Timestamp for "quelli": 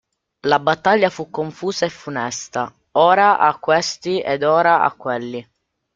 4.93-5.47